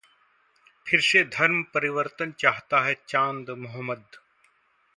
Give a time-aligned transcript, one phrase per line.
[0.85, 4.05] फिर से धर्म परिवर्तन चाहता है चांद मोहम्मद